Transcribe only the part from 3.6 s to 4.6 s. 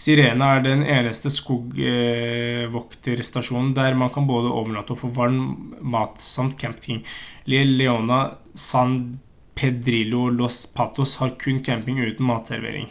der man både kan